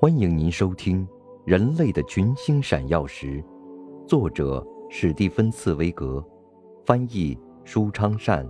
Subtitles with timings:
[0.00, 1.06] 欢迎您收听
[1.46, 3.42] 《人类的群星闪耀时》，
[4.06, 6.22] 作者史蒂芬·茨威格，
[6.84, 8.46] 翻译舒昌善，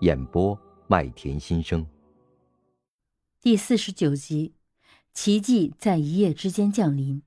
[0.00, 1.84] 演播麦田心声。
[3.40, 4.52] 第四十九集，
[5.14, 7.22] 奇迹在一夜之间降临。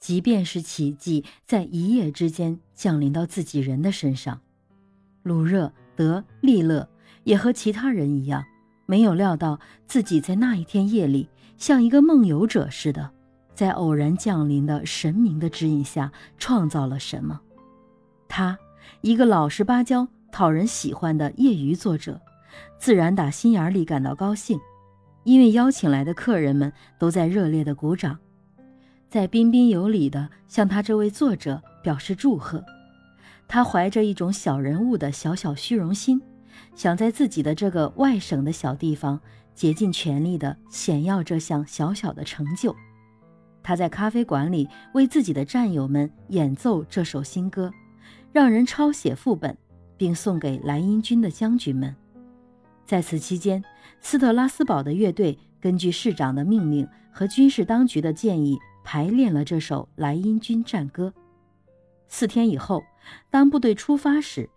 [0.00, 4.42] 即便是奇迹在一夜之间降临到自己人的身上，
[5.22, 6.90] 鲁热、德、利勒
[7.22, 8.44] 也和其他人一样。
[8.86, 11.28] 没有料到自己在那一天夜里，
[11.58, 13.10] 像一个梦游者似的，
[13.54, 17.40] 在偶然降临的神明的指引下创造了什么。
[18.28, 18.58] 他，
[19.00, 22.20] 一个老实巴交、讨人喜欢的业余作者，
[22.78, 24.58] 自然打心眼里感到高兴，
[25.24, 28.18] 因为邀请来的客人们都在热烈的鼓掌，
[29.08, 32.64] 在彬彬有礼地向他这位作者表示祝贺。
[33.48, 36.20] 他怀着一种小人物的小小虚荣心。
[36.74, 39.20] 想在自己的这个外省的小地方
[39.54, 42.74] 竭尽全力地显耀这项小小的成就。
[43.62, 47.72] 他在咖啡馆里为自己的战友们演奏这首新歌，
[48.32, 49.56] 让人抄写副本，
[49.96, 51.94] 并送给莱茵军的将军们。
[52.84, 53.64] 在此期间，
[54.00, 61.12] 斯特拉斯堡的乐队根据市长的命令和军事当局的建议排练了这首莱茵军战歌。
[62.06, 62.84] 四天以后，
[63.30, 64.48] 当部队出发时，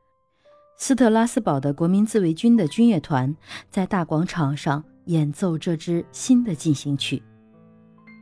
[0.81, 3.35] 斯特拉斯堡的国民自卫军的军乐团
[3.69, 7.21] 在大广场上演奏这支新的进行曲。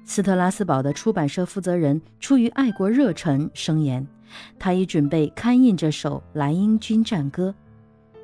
[0.03, 4.05] 斯特拉斯堡的出版社负责人出于爱国热忱声言，
[4.57, 7.53] 他已准备刊印这首莱茵军战歌，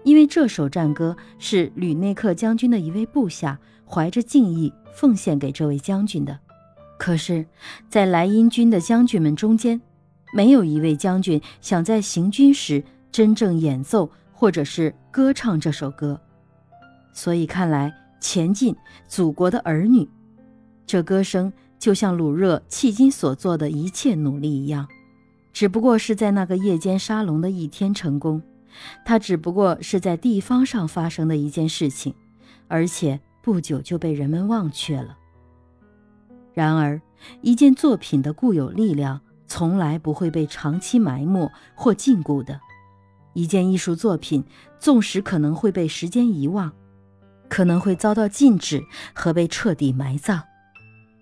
[0.04, 6.40] 因为这首战歌是吕内克将军的一位部下怀着敬意奉献给这位将军的。
[6.98, 7.46] 可是，
[7.88, 9.80] 在莱茵军的将军们中间，
[10.34, 14.10] 没有一位将军想在行军时真正演奏。
[14.34, 16.20] 或者是歌唱这首歌，
[17.14, 18.76] 所以看来，前进，
[19.08, 20.10] 祖国的儿女，
[20.86, 24.88] 这歌声就像鲁热迄今所做的一切努力一样，
[25.54, 28.42] 只不过是在那个夜间沙龙的一天成功，
[29.06, 32.14] 它只不过是在地方上发生的一件事情，
[32.68, 35.18] 而且不久就被人们忘却了。
[36.54, 37.02] 然而，
[37.42, 42.60] 一件作品的固有力量从来不会被长期埋没或禁锢的。
[43.34, 44.44] 一件艺术作品，
[44.80, 46.72] 纵使可能会被时间遗忘，
[47.50, 48.84] 可能会遭到禁止
[49.14, 50.42] 和被彻底埋葬，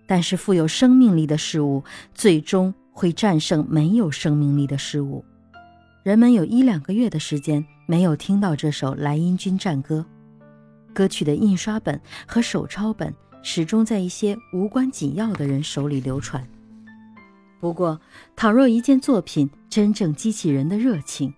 [0.07, 1.83] 但是富有生命力的事物
[2.13, 5.23] 最终会战胜没有生命力的事物。
[6.03, 10.05] 人们有一两个月的时间没有听到这首莱茵军战歌，
[10.93, 13.13] 歌曲的印刷本和手抄本
[13.43, 16.45] 始终在一些无关紧要的人手里流传。
[17.59, 18.01] 不过，
[18.35, 21.31] 倘若一件作品真正激起人的热情，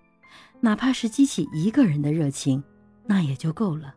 [0.64, 2.64] 哪怕是激起一个人的热情，
[3.06, 3.96] 那也就够了，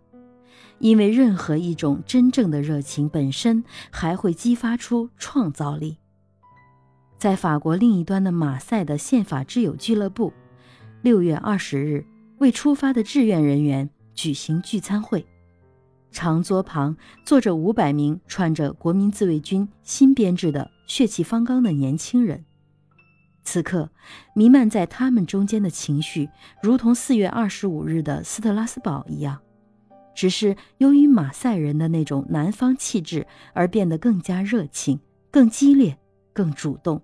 [0.80, 3.62] 因为任何一种真正的热情本身
[3.92, 5.98] 还会激发出创造力。
[7.16, 10.32] 在法国另一端的马赛的宪法之友俱乐部，
[11.02, 12.04] 六月二十日
[12.38, 15.24] 为出发的志愿人员举行聚餐会，
[16.10, 22.44] 长桌旁坐着五百名穿着国民自卫军新编制的血气方刚的年轻人。
[23.46, 23.88] 此刻，
[24.34, 26.28] 弥漫在他们中间的情绪，
[26.60, 29.40] 如同四月二十五日的斯特拉斯堡一样，
[30.16, 33.24] 只是由于马赛人的那种南方气质
[33.54, 34.98] 而变得更加热情、
[35.30, 35.96] 更激烈、
[36.32, 37.00] 更主动，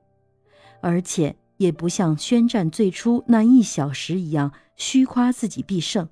[0.81, 6.09] 而且也不像宣战最初那一小时一样虚夸自己必胜，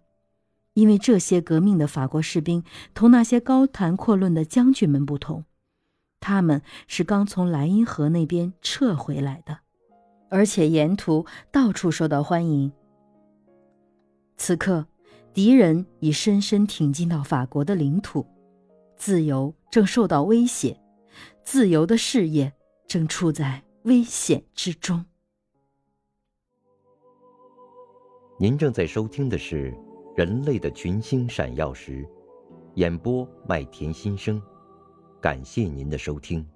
[0.74, 2.62] 因为这些革命的法国士兵
[2.94, 5.44] 同那些高谈阔论的将军们不同，
[6.20, 9.58] 他们是刚从莱茵河那边撤回来的。
[10.30, 12.72] 而且沿途到处受到欢迎。
[14.38, 14.86] 此刻，
[15.34, 18.24] 敌人已深深挺进到法国的领土，
[18.96, 20.80] 自由正受到威胁，
[21.42, 22.50] 自由的事业
[22.86, 25.04] 正处在危险之中。
[28.38, 29.70] 您正在收听的是
[30.16, 32.02] 《人类的群星闪耀时》，
[32.76, 34.40] 演播麦田心声，
[35.20, 36.46] 感谢您的收听。